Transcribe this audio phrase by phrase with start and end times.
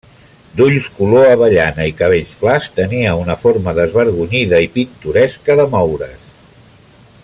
[0.59, 6.35] D'ulls color avellana i cabells clars, tenia una forma desvergonyida i pintoresca de moure's.